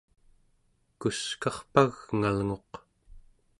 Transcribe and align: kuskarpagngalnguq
kuskarpagngalnguq 0.99 2.71